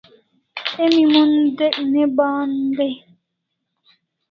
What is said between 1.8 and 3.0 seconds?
ne bahan dai